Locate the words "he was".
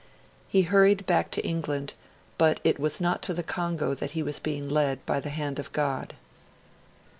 4.13-4.39